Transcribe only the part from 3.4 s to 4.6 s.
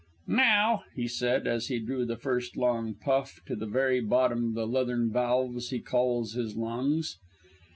to the very bottom of